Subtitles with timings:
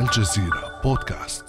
[0.00, 1.44] الجزيرة بودكاست.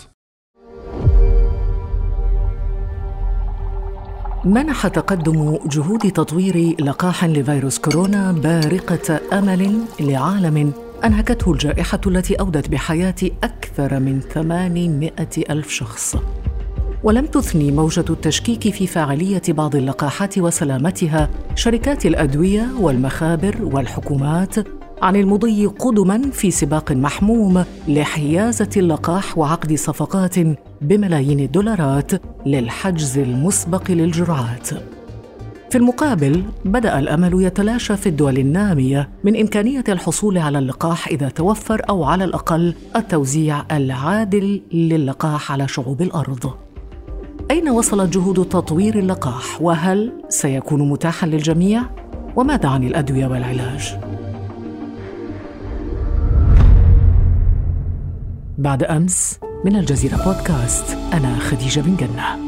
[4.46, 10.74] منح تقدم جهود تطوير لقاح لفيروس كورونا بارقة أمل لعالم.
[11.06, 15.12] أنهكته الجائحة التي أودت بحياة أكثر من 800
[15.50, 16.16] ألف شخص.
[17.04, 21.30] ولم تثني موجة التشكيك في فاعلية بعض اللقاحات وسلامتها.
[21.56, 24.56] شركات الأدوية والمخابر والحكومات
[25.02, 30.36] عن المضي قدما في سباق محموم لحيازة اللقاح وعقد صفقات
[30.82, 32.12] بملايين الدولارات
[32.46, 34.70] للحجز المسبق للجرعات.
[35.70, 41.82] في المقابل بدأ الأمل يتلاشى في الدول النامية من إمكانية الحصول على اللقاح إذا توفر
[41.90, 46.54] أو على الأقل التوزيع العادل للقاح على شعوب الأرض.
[47.52, 51.84] أين وصلت جهود تطوير اللقاح وهل سيكون متاحا للجميع؟
[52.36, 54.00] وماذا عن الأدوية والعلاج؟
[58.58, 62.46] بعد أمس من الجزيرة بودكاست أنا خديجة بن جنة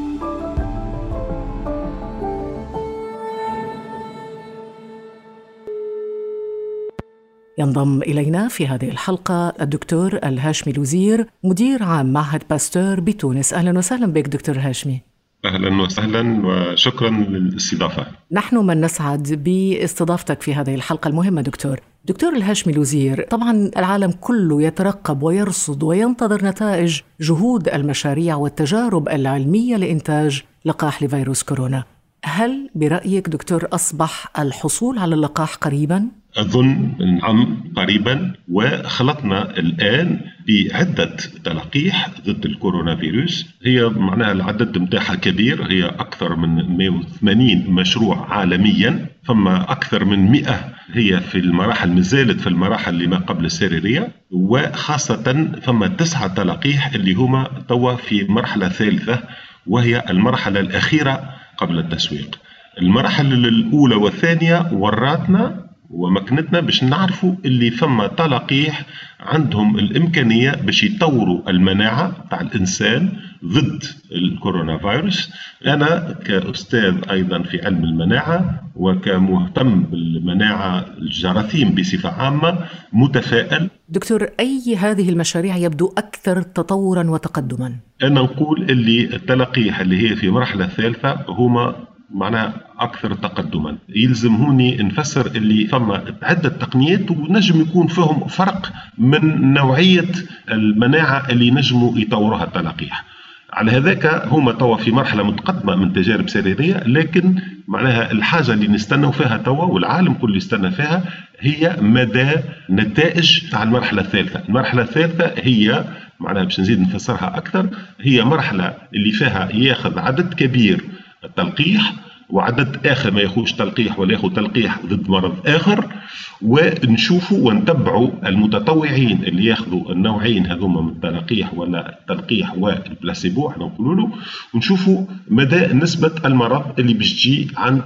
[7.59, 14.05] ينضم إلينا في هذه الحلقة الدكتور الهاشمي الوزير مدير عام معهد باستور بتونس أهلا وسهلا
[14.05, 15.01] بك دكتور هاشمي
[15.45, 18.07] أهلا وسهلا وشكرا للاستضافة.
[18.31, 21.79] نحن من نسعد باستضافتك في هذه الحلقة المهمة دكتور.
[22.07, 30.43] دكتور الهاشمي الوزير، طبعا العالم كله يترقب ويرصد وينتظر نتائج جهود المشاريع والتجارب العلمية لإنتاج
[30.65, 31.83] لقاح لفيروس كورونا.
[32.23, 42.09] هل برأيك دكتور أصبح الحصول على اللقاح قريبا؟ أظن نعم قريبا وخلطنا الآن بعدة تلقيح
[42.25, 43.45] ضد الكورونا فيروس.
[43.63, 50.73] هي معناها العدد متاعها كبير هي أكثر من 180 مشروع عالميا ثم أكثر من 100
[50.93, 57.13] هي في المراحل مازالت في المراحل اللي ما قبل السريرية وخاصة ثم تسعة تلقيح اللي
[57.13, 59.19] هما توا في مرحلة ثالثة
[59.67, 62.39] وهي المرحلة الأخيرة قبل التسويق.
[62.81, 68.85] المراحل الأولى والثانية وراتنا ومكنتنا باش نعرفوا اللي ثم تلقيح
[69.19, 73.13] عندهم الإمكانية باش يطوروا المناعة تاع الإنسان
[73.45, 75.31] ضد الكورونا فيروس.
[75.67, 82.57] أنا كأستاذ أيضا في علم المناعة وكمهتم بالمناعة الجراثيم بصفة عامة
[82.93, 83.69] متفائل.
[83.89, 90.29] دكتور أي هذه المشاريع يبدو أكثر تطورا وتقدما؟ أنا نقول اللي التلقيح اللي هي في
[90.29, 91.75] مرحلة ثالثة هما
[92.09, 93.77] معناها أكثر تقدما.
[93.89, 100.11] يلزم هوني نفسر اللي فما عده تقنيات ونجم يكون فيهم فرق من نوعية
[100.51, 103.05] المناعة اللي نجموا يطوروها التلقيح
[103.53, 107.35] على هذاك هما توا في مرحلة متقدمة من تجارب سريرية لكن
[107.67, 111.03] معناها الحاجة اللي نستنوا فيها توا والعالم كله يستنى فيها
[111.39, 112.31] هي مدى
[112.69, 115.85] نتائج تاع المرحلة الثالثة، المرحلة الثالثة هي
[116.19, 117.69] معناها باش نزيد نفسرها أكثر
[118.01, 120.83] هي مرحلة اللي فيها ياخذ عدد كبير
[121.27, 121.93] التلقيح
[122.29, 125.93] وعدد آخر ما ياخذش تلقيح ولا ياخذ تلقيح ضد مرض آخر
[126.41, 134.09] ونشوفوا ونتبعوا المتطوعين اللي ياخذوا النوعين هذوما من التلقيح ولا التلقيح والبلاسيبو إحنا نقولوا له.
[134.53, 137.83] ونشوفوا مدى نسبة المرض اللي باش تجي عند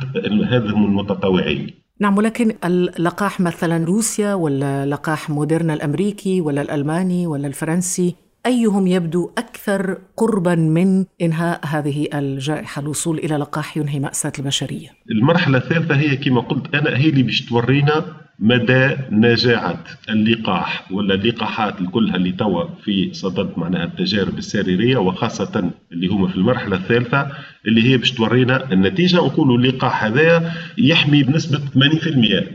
[0.49, 1.67] هذهم المتطوعين.
[1.99, 8.15] نعم ولكن اللقاح مثلا روسيا ولا لقاح موديرنا الأمريكي ولا الألماني ولا الفرنسي؟
[8.45, 14.89] أيهم يبدو أكثر قربا من إنهاء هذه الجائحة الوصول إلى لقاح ينهي مأساة البشرية.
[15.11, 18.05] المرحلة الثالثة هي كما قلت أنا هي اللي باش تورينا
[18.39, 26.07] مدى نجاعة اللقاح ولا اللقاحات كلها اللي توا في صدد معناها التجارب السريرية وخاصة اللي
[26.07, 27.27] هما في المرحلة الثالثة
[27.67, 29.15] اللي هي باش تورينا النتيجة.
[29.15, 31.61] نقولوا اللقاح هذا يحمي بنسبة 80%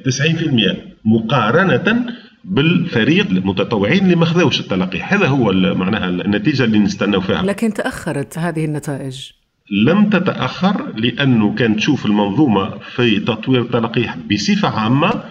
[0.04, 2.06] 90% مقارنة
[2.46, 7.42] بالفريق المتطوعين اللي ما خذوش التلقيح هذا هو معناها النتيجة اللي نستناو فيها.
[7.42, 9.30] لكن تأخرت هذه النتائج.
[9.70, 15.22] لم تتأخر لأنه كان تشوف المنظومة في تطوير التلقيح بصفة عامة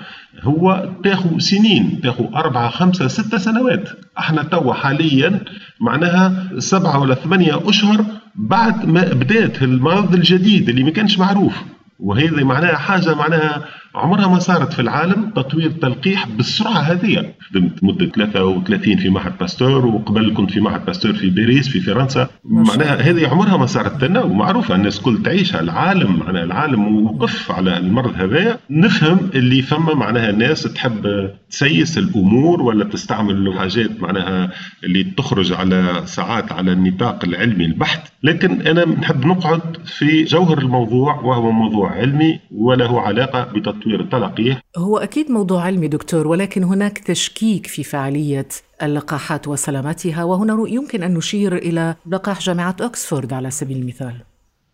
[0.41, 3.89] هو تاخذ سنين تاخذ أربعة خمسة ستة سنوات.
[4.19, 5.39] إحنا توا حاليا
[5.81, 8.05] معناها سبعة ولا ثمانية أشهر
[8.35, 11.63] بعد ما بدأت المرض الجديد اللي ما كانش معروف.
[11.99, 17.33] وهذه معناها حاجة معناها عمرها ما صارت في العالم تطوير تلقيح بالسرعة هذه.
[17.49, 22.27] خدمت مدة 33 في معهد باستور وقبل كنت في معهد باستور في باريس في فرنسا.
[22.43, 25.59] معناها هذه عمرها ما صارت لنا ومعروفة الناس كل تعيشها.
[25.59, 32.61] العالم معناها العالم وقف على المرض هذايا نفهم اللي فما معناها ناس تحب تسيس الأمور
[32.61, 34.51] ولا تستعمل حاجات معناها
[34.83, 41.15] اللي تخرج على ساعات على النطاق العلمي البحث لكن أنا نحب نقعد في جوهر الموضوع
[41.19, 46.97] وهو موضوع علمي وله علاقة بتطوير تطوير التلقيح هو أكيد موضوع علمي دكتور ولكن هناك
[46.97, 48.47] تشكيك في فعالية
[48.83, 54.13] اللقاحات وسلامتها وهنا يمكن أن نشير إلى لقاح جامعة أكسفورد على سبيل المثال.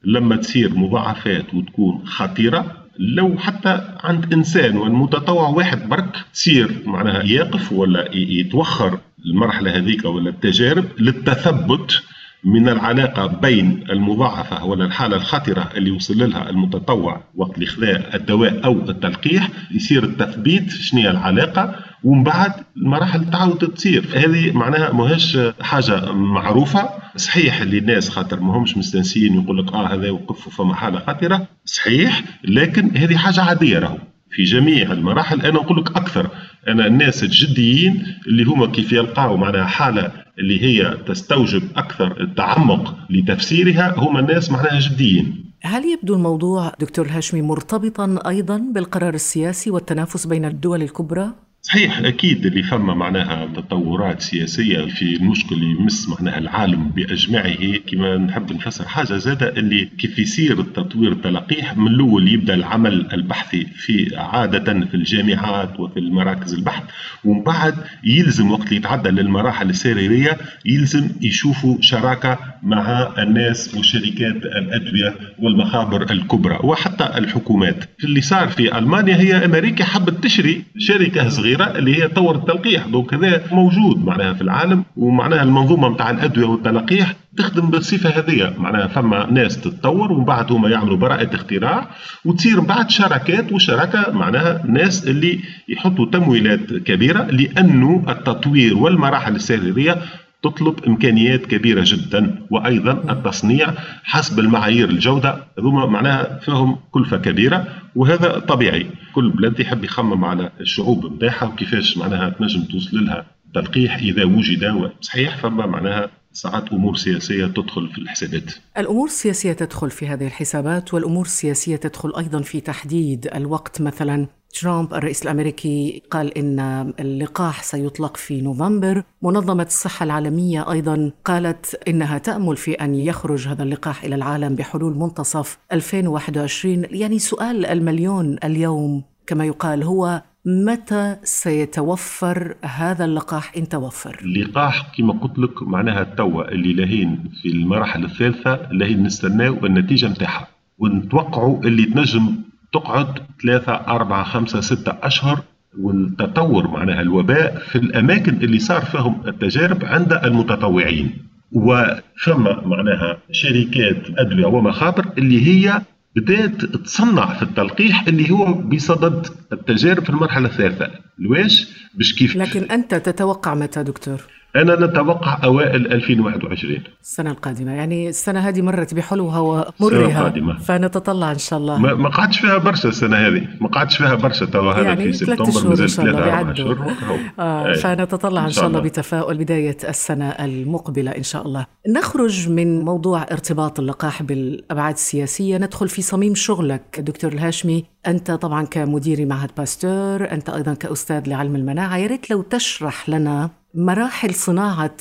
[0.04, 2.66] لما تصير مضاعفات وتكون خطيرة
[3.00, 10.30] لو حتى عند إنسان والمتطوع واحد برك تصير معناها يقف ولا يتوخر المرحلة هذيك ولا
[10.30, 12.04] التجارب للتثبت
[12.44, 18.90] من العلاقة بين المضاعفة ولا الحالة الخطرة اللي وصل لها المتطوع وقت الإخذاء الدواء أو
[18.90, 24.06] التلقيح يصير التثبيت شنو العلاقة ومن بعد المراحل تعاود تصير.
[24.16, 26.90] هذه معناها ماهيش حاجة معروفة.
[27.16, 31.48] صحيح اللي الناس خاطر ما همش مستنسين يقول لك آه هذا وقف فما حالة خطرة
[31.66, 33.98] صحيح لكن هذه حاجة عادية راهو.
[34.32, 36.30] في جميع المراحل أنا نقول لك أكثر
[36.68, 43.96] أنا الناس الجديين اللي هما كيف يلقاو معناها حالة اللي هي تستوجب أكثر التعمق لتفسيرها
[43.98, 50.46] هما الناس معناها جديين هل يبدو الموضوع دكتور الهاشمي مرتبطا أيضا بالقرار السياسي والتنافس بين
[50.46, 51.34] الدول الكبرى؟
[51.64, 58.18] صحيح أكيد اللي فما معناها تطورات سياسية في المشكل اللي يمس معناها العالم بأجمعه كما
[58.18, 64.16] نحب نفسر حاجة زادة اللي كيف يصير التطوير التلقيح من الأول يبدأ العمل البحثي في
[64.18, 66.84] عادة في الجامعات وفي المراكز البحث
[67.26, 76.12] ومن بعد يلزم وقت يتعدى للمراحل السريرية يلزم يشوفوا شراكة مع الناس وشركات الأدوية والمخابر
[76.12, 77.84] الكبرى وحتى الحكومات.
[78.04, 82.88] اللي صار في ألمانيا هي أمريكا حبت تشري شركة صغيرة صغيره اللي هي طور التلقيح.
[82.88, 88.88] دونك هذا موجود معناها في العالم ومعناها المنظومة نتاع الأدوية والتلقيح تخدم بالصفة هذه معناها
[88.88, 91.88] فما ناس تتطور ومن بعد هما يعملوا براءة اختراع
[92.26, 95.40] وتصير من بعد شراكات والشراكه معناها ناس اللي
[95.70, 99.98] يحطوا تمويلات كبيرة لأنه التطوير والمراحل السريرية
[100.44, 103.74] تطلب إمكانيات كبيرة جدا وأيضا التصنيع
[104.04, 110.52] حسب المعايير الجودة هذوما معناها فيهم كلفة كبيرة وهذا طبيعي كل بلاد يحب يخمم على
[110.60, 116.96] الشعوب نتاعها وكيفاش معناها تنجم توصل لها تلقيح إذا وجد صحيح فما معناها ساعات أمور
[116.96, 118.54] سياسية تدخل في الحسابات.
[118.78, 124.94] الأمور السياسية تدخل في هذه الحسابات والأمور السياسية تدخل أيضا في تحديد الوقت مثلا ترامب
[124.94, 126.60] الرئيس الأمريكي قال إن
[127.00, 133.64] اللقاح سيطلق في نوفمبر، منظمة الصحة العالمية أيضا قالت إنها تأمل في أن يخرج هذا
[133.64, 142.56] اللقاح إلى العالم بحلول منتصف 2021 يعني سؤال المليون اليوم كما يقال هو متى سيتوفر
[142.64, 148.72] هذا اللقاح إن توفر؟ اللقاح كما قلت لك معناها توا اللي لاهين في المراحل الثالثة
[148.72, 150.48] لاهين نستناو النتيجة نتاعها.
[150.80, 152.36] ونتوقعوا اللي تنجم
[152.74, 155.40] تقعد ثلاثة أربعة خمسة ستة أشهر
[155.80, 161.18] والتطور معناها الوباء في الأماكن اللي صار فيهم التجارب عند المتطوعين.
[161.52, 165.82] وثم معناها شركات أدوية ومخابر اللي هي
[166.16, 170.90] بدأت تصنع في التلقيح اللي هو بصدد التجارب في المرحلة الثالثة.
[171.20, 174.22] لواش باش كيف؟ لكن أنت تتوقع متى دكتور؟
[174.56, 177.72] أنا نتوقع أوائل 2021 السنة القادمة.
[177.72, 180.34] يعني السنة هذه مرت بحلوها ومرها.
[180.60, 181.78] فنتطلع إن شاء الله.
[181.78, 183.48] ما, ما قعدش فيها برشا السنة هذه.
[183.62, 186.92] ما قعدش فيها برشا توا هذا يعني في سبتمبر مازال ثلاثة أربع شهور
[187.40, 188.80] آه فنتطلع إن شاء الله.
[188.80, 191.66] بتفاؤل بداية السنة المقبلة إن شاء الله.
[191.90, 195.58] نخرج من موضوع ارتباط اللقاح بالأبعاد السياسية.
[195.58, 197.86] ندخل في صميم شغلك دكتور الهاشمي.
[198.08, 201.98] أنت طبعا كمدير معهد باستور أنت أيضا كأستاذ لعلم المناعة.
[201.98, 204.96] يا ريت لو تشرح لنا مراحل صناعة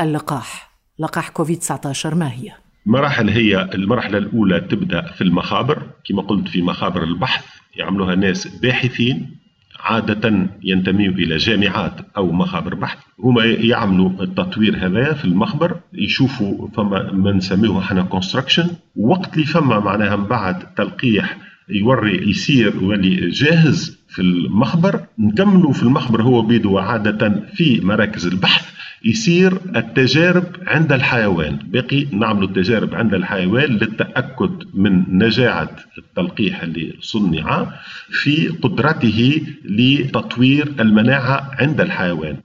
[0.00, 0.72] اللقاح.
[0.98, 2.52] لقاح كوفيد 19 ما هي؟
[2.86, 5.82] مراحل هي المرحلة الأولى تبدأ في المخابر.
[6.04, 7.44] كما قلت في مخابر البحث
[7.76, 9.36] يعملوها ناس باحثين
[9.80, 12.98] عادة ينتميوا إلى جامعات أو مخابر بحث.
[13.18, 19.78] هما يعملوا التطوير هذا في المخبر يشوفوا فما ما نسميه إحنا construction وقت اللي فما
[19.80, 21.36] معناها من بعد تلقيح
[21.72, 28.72] يوري يصير يولي جاهز في المخبر نكملوا في المخبر هو بيدو عادة في مراكز البحث
[29.04, 31.56] يصير التجارب عند الحيوان.
[31.56, 37.66] باقي نعمل التجارب عند الحيوان للتأكد من نجاعة التلقيح اللي صنع
[38.10, 42.36] في قدرته لتطوير المناعة عند الحيوان.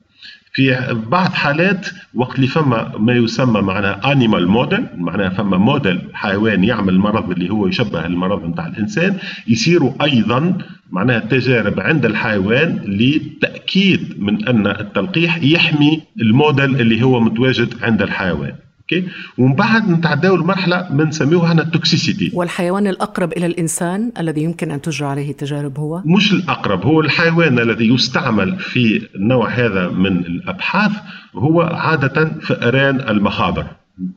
[0.58, 0.78] في
[1.10, 6.94] بعض حالات وقت اللي فما ما يسمى معناها انيمال موديل معناها فما موديل حيوان يعمل
[6.94, 10.58] المرض اللي هو يشبه المرض نتاع الإنسان يصيروا أيضا
[10.92, 18.54] معناها تجارب عند الحيوان لتأكيد من أن التلقيح يحمي الموديل اللي هو متواجد عند الحيوان.
[18.94, 22.32] OK؟ ومن بعد نتعداو المرحلة بنسميوها إحنا ال toxicity.
[22.34, 27.60] والحيوان الأقرب إلى الإنسان الذي يمكن أن تجرى عليه التجارب هو؟ مش الأقرب هو الحيوان
[27.60, 30.92] الذي يستعمل في النوع هذا من الأبحاث
[31.36, 33.66] هو عادة فئران المخابر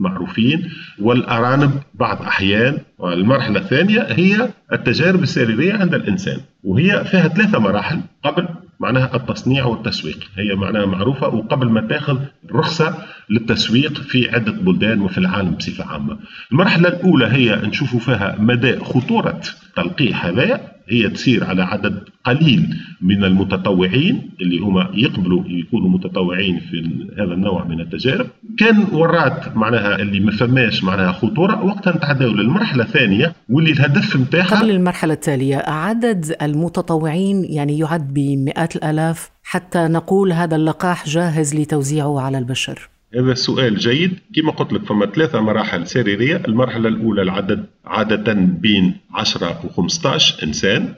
[0.00, 0.68] معروفين
[1.02, 2.78] والأرانب بعض أحيان.
[2.98, 8.48] والمرحلة الثانية هي التجارب السريرية عند الإنسان وهي فيها ثلاثة مراحل قبل
[8.80, 10.18] معناها التصنيع والتسويق.
[10.36, 12.18] هي معناها معروفة وقبل ما تاخذ
[12.52, 12.94] رخصة
[13.30, 16.18] للتسويق في عدة بلدان وفي العالم بصفة عامة.
[16.52, 19.40] المرحلة الأولى هي نشوفوا فيها مدى خطورة
[19.76, 20.79] تلقيح هذايا.
[20.90, 27.64] هي تسير على عدد قليل من المتطوعين اللي هما يقبلوا يكونوا متطوعين في هذا النوع
[27.64, 28.26] من التجارب.
[28.58, 34.60] كان ورات معناها اللي ما فماش معناها خطورة وقتها نتعداو للمرحلة الثانية واللي الهدف نتاعها
[34.60, 42.20] قبل المرحلة التالية عدد المتطوعين يعني يعد بمئات الآلاف حتى نقول هذا اللقاح جاهز لتوزيعه
[42.20, 42.89] على البشر.
[43.14, 44.18] هذا سؤال جيد.
[44.36, 46.42] كما قلت لك فما ثلاثة مراحل سريرية.
[46.48, 50.94] المرحلة الأولى العدد عادة بين 10 و 15 إنسان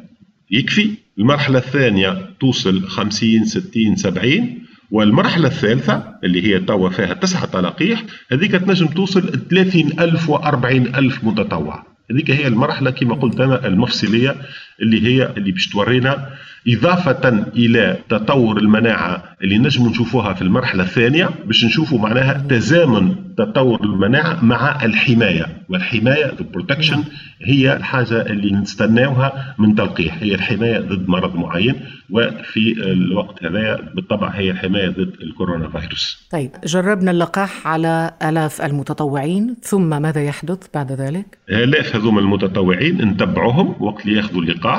[0.50, 0.90] يكفي.
[1.18, 4.58] المرحلة الثانية توصل 50 60 70
[4.90, 10.86] والمرحلة الثالثة اللي هي توا فيها تسعة تلقيح هذيك تنجم توصل 30 ألف و 40
[10.86, 11.86] ألف متطوع.
[12.10, 14.36] هذيك هي المرحلة كما قلت أنا المفصلية
[14.82, 16.28] اللي هي اللي باش تورينا
[16.68, 23.84] إضافة إلى تطور المناعة اللي نجم نشوفوها في المرحلة الثانية باش نشوفوا معناها تزامن تطور
[23.84, 25.46] المناعة مع الحماية.
[25.68, 27.04] والحماية البروتكشن
[27.42, 30.16] هي الحاجة اللي نستناوها من تلقيح.
[30.20, 31.74] هي الحماية ضد مرض معين
[32.10, 36.28] وفي الوقت هذا بالطبع هي الحماية ضد الكورونا فيروس.
[36.32, 43.74] طيب جربنا اللقاح على آلاف المتطوعين ثم ماذا يحدث بعد ذلك؟ آلاف هذوم المتطوعين نتبعوهم
[43.80, 44.71] وقت اللي ياخذوا اللقاح.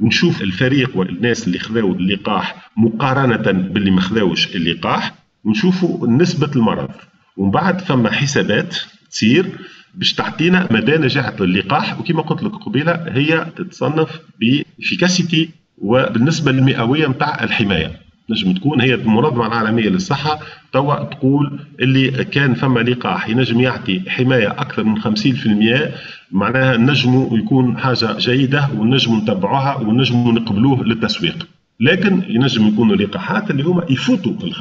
[0.00, 5.14] ونشوف الفريق والناس اللي خذاو اللقاح مقارنة باللي ما خذاوش اللقاح
[5.44, 6.88] ونشوفوا نسبة المرض.
[7.36, 8.76] ومن بعد ثم حسابات
[9.10, 9.46] تصير
[9.94, 17.44] باش تعطينا مدى نجاح اللقاح وكما قلت لك قبيلة هي تتصنف بافيكاسيتي وبالنسبة للمئوية نتاع
[17.44, 18.05] الحماية.
[18.30, 20.40] نجم تكون هي المنظمه العالمية للصحة.
[20.72, 25.92] توا تقول اللي كان فما لقاح ينجم يعطي حماية أكثر من 50%
[26.32, 31.48] معناها نجموا يكون حاجة جيدة ونجموا نتبعوها ونجموا نقبلوه للتسويق.
[31.80, 34.58] لكن ينجم يكونوا لقاحات اللي هما يفوتوا ال 50%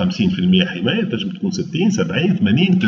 [0.67, 2.79] حماية تنجم تكون 60 70 80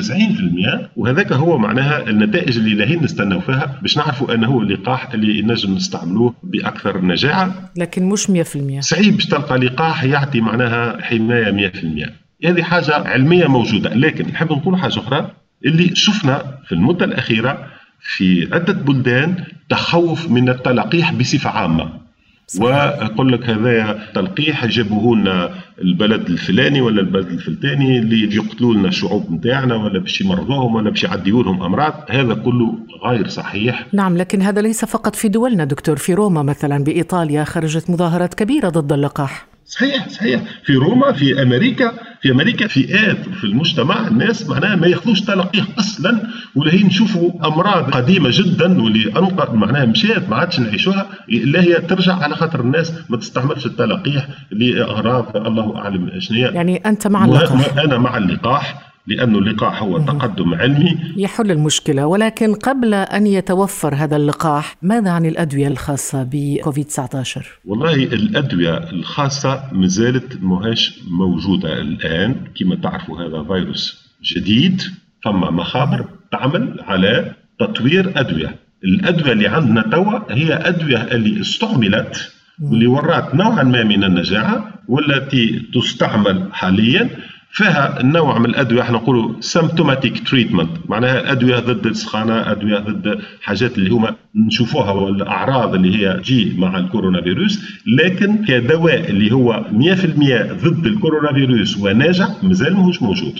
[0.85, 5.41] 90% وهذاك هو معناها النتائج اللي لاهين نستناو فيها باش نعرفوا أنه هو اللقاح اللي
[5.41, 11.69] نجم نستعملوه بأكثر نجاعه لكن مش 100% صعيب باش تلقى لقاح يعطي معناها حماية
[12.05, 12.09] 100%
[12.45, 13.93] هذه حاجة علمية موجودة.
[13.93, 15.31] لكن نحب نقول حاجة أخرى
[15.65, 17.67] اللي شفنا في المدة الأخيرة
[18.01, 21.89] في عدة بلدان تخوف من التلقيح بصفة عامة.
[22.59, 25.49] وأقول لك هذا تلقيح جابوه لنا
[25.81, 31.03] البلد الفلاني ولا البلد الفلاني اللي يقتلوا لنا الشعوب نتاعنا ولا باش يمرضوهم ولا باش
[31.03, 31.93] يعديوا لهم أمراض.
[32.09, 32.73] هذا كله
[33.05, 33.85] غير صحيح.
[33.93, 35.95] نعم لكن هذا ليس فقط في دولنا دكتور.
[35.95, 39.56] في روما مثلا بإيطاليا خرجت مظاهرات كبيرة ضد اللقاح.
[39.67, 40.41] صحيح صحيح.
[40.63, 46.21] في روما في أمريكا في أمريكا فئات في المجتمع الناس معناها ما ياخذوش تلقيح أصلا
[46.55, 51.73] ولا هي نشوفوا أمراض قديمة جدا واللي أنقر معناها مشات ما عادش نعيشوها لا هي
[51.73, 57.77] ترجع على خاطر الناس ما تستعملش التلقيح لأغراض الله أعلم شنو يعني أنت مع اللقاح.
[57.77, 58.86] أنا مع اللقاح.
[59.07, 60.97] لأن اللقاح هو تقدم علمي.
[61.17, 67.93] يحل المشكلة ولكن قبل أن يتوفر هذا اللقاح ماذا عن الأدوية الخاصة بكوفيد 19 والله
[67.93, 72.35] الأدوية الخاصة مازالت ماهاش موجودة الآن.
[72.59, 74.81] كما تعرفوا هذا فيروس جديد
[75.23, 78.55] فما مخابر تعمل على تطوير أدوية.
[78.83, 85.61] الأدوية اللي عندنا توا هي أدوية اللي استعملت واللي ورات نوعا ما من النجاعة والتي
[85.73, 87.09] تستعمل حاليا.
[87.51, 93.77] فيها نوع من الأدوية إحنا نقولوا symptomatic treatment معناها الأدوية ضد السخانة أدوية ضد حاجات
[93.77, 99.71] اللي هما نشوفوها والأعراض اللي هي تجي مع الكورونا فيروس لكن كدواء اللي هو 100%
[100.63, 103.39] ضد الكورونا فيروس وناجح مازال ماهوش موجود.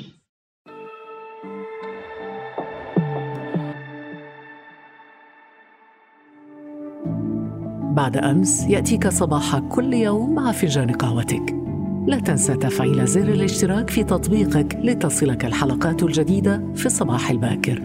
[7.96, 11.67] بعد أمس يأتيك صباح كل يوم مع فنجان قهوتك.
[12.08, 17.82] لا تنسى تفعيل زر الاشتراك في تطبيقك لتصلك الحلقات الجديدة في الصباح الباكر.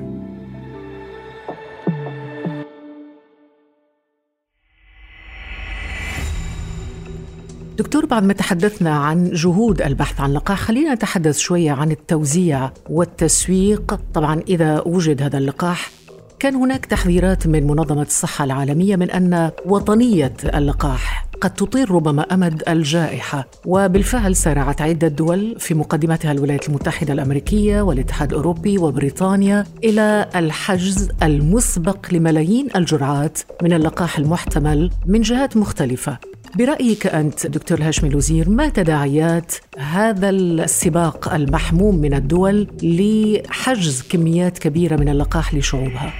[7.78, 14.00] دكتور بعد ما تحدثنا عن جهود البحث عن لقاح خلينا نتحدث شوية عن التوزيع والتسويق
[14.14, 15.90] طبعا إذا وجد هذا اللقاح
[16.38, 22.62] كان هناك تحذيرات من منظمة الصحة العالمية من أن وطنية اللقاح قد تطيل ربما أمد
[22.68, 31.08] الجائحة وبالفعل سارعت عدة دول في مقدمتها الولايات المتحدة الأمريكية والاتحاد الأوروبي وبريطانيا إلى الحجز
[31.22, 36.18] المسبق لملايين الجرعات من اللقاح المحتمل من جهات مختلفة
[36.58, 44.96] برأيك أنت دكتور هاشم الوزير ما تداعيات هذا السباق المحموم من الدول لحجز كميات كبيرة
[44.96, 46.12] من اللقاح لشعوبها؟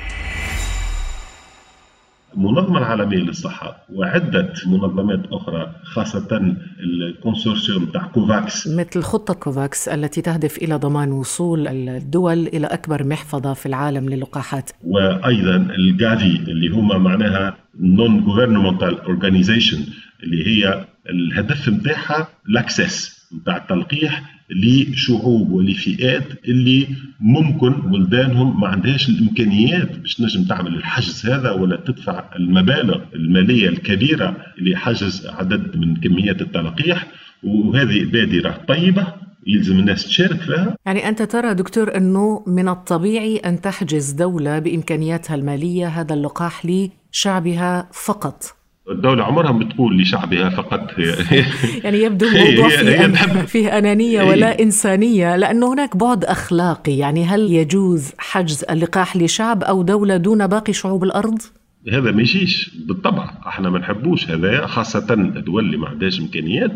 [2.34, 10.22] المنظمة العالمية للصحة وعدة منظمات أخرى خاصة ال consortium تاع كوفاكس مثل خطة كوفاكس التي
[10.22, 14.70] تهدف إلى ضمان وصول الدول إلى أكبر محفظة في العالم للقاحات.
[14.84, 19.78] وأيضا ال GAVI اللي هما معناها non-governmental organization
[20.22, 26.88] اللي هي الهدف نتاعها ال access نتاع التلقيح لشعوب ولفئات اللي
[27.20, 34.36] ممكن بلدانهم ما عندهاش الإمكانيات باش تنجم تعمل الحجز هذا ولا تدفع المبالغ المالية الكبيرة
[34.58, 37.06] لحجز عدد من كميات التلقيح
[37.42, 39.06] وهذه بادرة طيبة
[39.46, 40.76] يلزم الناس تشارك فيها.
[40.86, 47.88] يعني أنت ترى دكتور أنه من الطبيعي أن تحجز دولة بإمكانياتها المالية هذا اللقاح لشعبها
[47.92, 48.61] فقط.
[48.90, 51.44] الدولة عمرها ما بتقول لشعبها فقط هي
[51.84, 58.12] يعني يبدو الموضوع فيه, فيه أنانية ولا إنسانية لأنه هناك بعد أخلاقي يعني هل يجوز
[58.18, 61.42] حجز اللقاح لشعب أو دولة دون باقي شعوب الأرض؟
[61.92, 62.70] هذا ما يجيش.
[62.86, 66.72] بالطبع إحنا ما نحبوش هذا خاصة الدول اللي ما عندهاش إمكانيات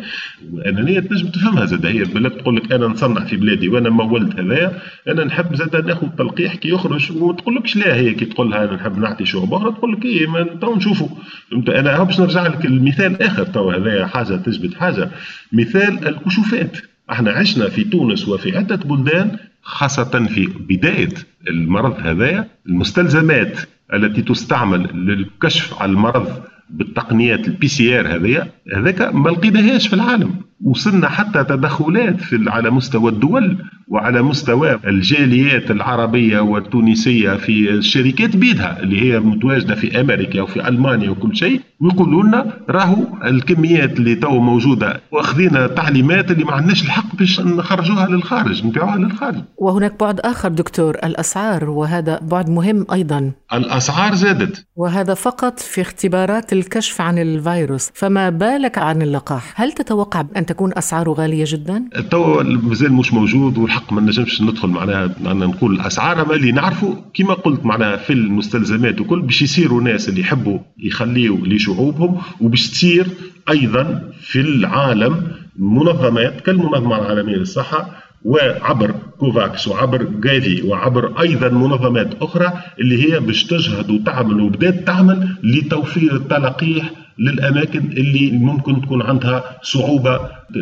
[0.53, 1.87] وانانيه تنجم تفهمها زاد.
[1.87, 6.09] هي البلاد تقول لك أنا نصنع في بلادي وأنا مولت هذايا أنا نحب زاد ناخذ
[6.19, 7.13] تلقيح كي يخرج.
[7.13, 10.43] وما تقولكش لا هي كي تقول لها أنا نحب نعطي شعوب أخرى تقول لك إيه
[10.61, 11.09] تو نشوفوا.
[11.53, 13.45] أنا باش نرجع لك المثال آخر.
[13.45, 15.11] تو هذايا حاجة تثبت حاجة.
[15.53, 16.77] مثال الكشوفات.
[17.11, 21.15] إحنا عشنا في تونس وفي عدة بلدان خاصة في بداية
[21.49, 23.59] المرض هذايا المستلزمات
[23.93, 30.35] التي تستعمل للكشف على المرض بالتقنيات ال PCR هذيا هذاك ما لقيناهاش في العالم.
[30.65, 33.59] وصلنا حتى تدخلات في على مستوى الدول
[33.89, 41.11] وعلى مستوى الجاليات العربية والتونسية في الشركات بيدها اللي هي متواجدة في أمريكا وفي ألمانيا
[41.11, 47.17] وكل شيء ويقولوا لنا راهو الكميات اللي تو موجودة واخذين تعليمات اللي ما عندناش الحق
[47.17, 49.43] باش نخرجوها للخارج نبيعوها للخارج.
[49.57, 53.33] وهناك بعد آخر دكتور الأسعار وهذا بعد مهم أيضا.
[53.53, 54.67] الأسعار زادت.
[54.77, 60.73] وهذا فقط في اختبارات الكشف عن الفيروس فما بالك عن اللقاح؟ هل تتوقع أن تكون
[60.79, 66.35] أسعاره غالية جدا؟ تو مازال مش موجود والحق ما نجمش ندخل معناها نقول الأسعار أما
[66.35, 72.19] اللي نعرفه كما قلت معناها في المستلزمات وكل باش يصيروا ناس اللي يحبوا يخليوا لشعوبهم
[72.41, 73.07] وباش تصير
[73.51, 75.23] أيضا في العالم
[75.59, 77.91] منظمات كالمنظمة العالمية للصحة
[78.25, 85.37] وعبر كوفاكس وعبر جافي وعبر أيضا منظمات أخرى اللي هي باش تجهد وتعمل وبدات تعمل
[85.43, 90.21] لتوفير التلقيح للأماكن اللي ممكن تكون عندها صعوبة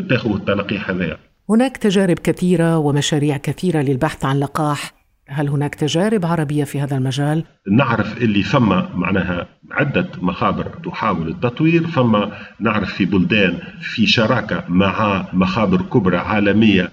[0.08, 1.16] تاخذ التلقيح هذايا.
[1.50, 7.44] هناك تجارب كثيرة ومشاريع كثيرة للبحث عن لقاح هل هناك تجارب عربية في هذا المجال؟
[7.70, 15.24] نعرف اللي فما معناها عدة مخابر تحاول التطوير فما نعرف في بلدان في شراكة مع
[15.32, 16.90] مخابر كبرى عالمية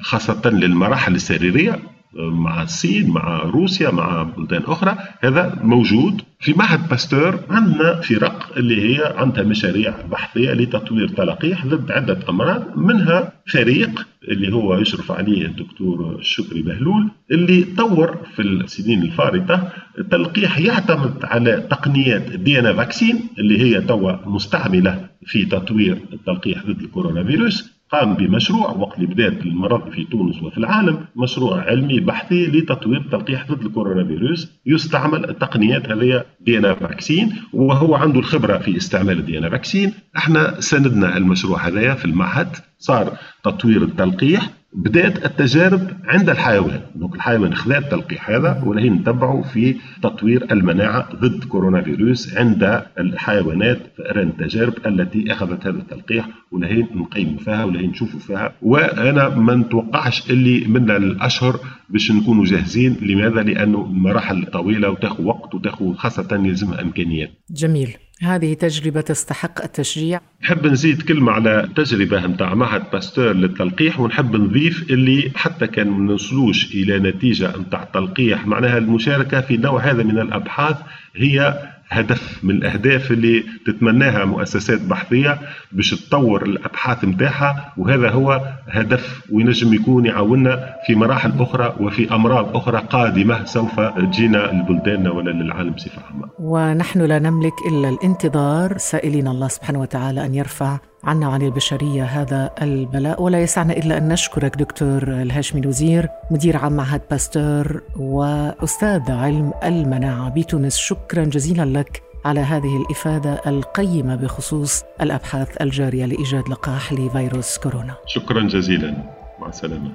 [0.00, 1.78] خاصة للمراحل السريرية
[2.16, 8.82] مع الصين مع روسيا مع بلدان أخرى هذا موجود في معهد باستور عندنا فرق اللي
[8.98, 15.46] هي عندها مشاريع بحثية لتطوير تلقيح ضد عدة أمراض منها فريق اللي هو يشرف عليه
[15.46, 19.72] الدكتور شكري بهلول اللي طور في السنين الفارطة
[20.10, 27.24] تلقيح يعتمد على تقنيات DNA vaccine اللي هي توا مستعملة في تطوير التلقيح ضد الكورونا
[27.24, 33.02] فيروس قام بمشروع وقت اللي بدات المرض في تونس وفي العالم مشروع علمي بحثي لتطوير
[33.12, 34.52] تلقيح ضد الكورونا فيروس.
[34.66, 39.92] يستعمل التقنيات هذه DNA vaccine وهو عنده الخبرة في استعمال ال DNA vaccine.
[40.16, 42.48] إحنا سندنا المشروع هذايا في المعهد.
[42.78, 44.50] صار تطوير التلقيح.
[44.74, 46.80] بدأت التجارب عند الحيوان.
[46.94, 53.78] دونك الحيوان خذا التلقيح هذا ولهي نتبعه في تطوير المناعة ضد كورونا فيروس عند الحيوانات.
[53.96, 58.52] فئران التجارب التي أخذت هذا التلقيح ولهي نقيموا فيها ولهي نشوفوا فيها.
[58.62, 61.60] وأنا ما نتوقعش اللي من الأشهر
[61.90, 62.96] باش نكونوا جاهزين.
[63.02, 67.30] لماذا؟ لأنه مراحل طويلة وتاخذ وقت وتاخذ خاصة يلزمها إمكانيات.
[67.50, 67.96] جميل.
[68.22, 70.20] هذه تجربة تستحق التشجيع.
[70.42, 75.98] نحب نزيد كلمة على تجربة نتاع معهد باستور للتلقيح ونحب نضيف اللي حتى كان ما
[76.12, 78.46] نوصلوش إلى نتيجة نتاع التلقيح.
[78.46, 80.76] معناها المشاركة في نوع هذا من الأبحاث
[81.16, 81.58] هي
[81.90, 85.38] هدف من الاهداف اللي تتمناها مؤسسات بحثيه
[85.72, 92.56] باش تطور الأبحاث نتاعها وهذا هو هدف وينجم يكون يعاوننا في مراحل أخرى وفي أمراض
[92.56, 96.28] أخرى قادمة سوف تجينا لبلداننا ولا للعالم بصفة عامة.
[96.38, 102.50] ونحن لا نملك إلا الانتظار سائلين الله سبحانه وتعالى أن يرفع عنا وعن البشرية هذا
[102.62, 109.52] البلاء ولا يسعنا إلا أن نشكرك دكتور الهاشمي الوزير مدير عام معهد باستور وأستاذ علم
[109.64, 110.76] المناعة بتونس.
[110.76, 117.94] شكرا جزيلا لك على هذه الإفادة القيمة بخصوص الأبحاث الجارية لإيجاد لقاح لفيروس كورونا.
[118.06, 118.96] شكرا جزيلا.
[119.40, 119.90] مع السلامة.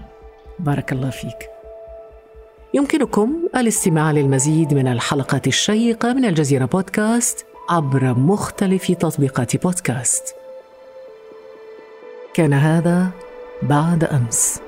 [0.59, 1.49] بارك الله فيك.
[2.73, 10.38] يمكنكم الاستماع للمزيد من الحلقات الشيقة من الجزيرة بودكاست عبر مختلف تطبيقات بودكاست.
[12.33, 13.09] كان هذا
[13.61, 14.61] بعد أمس.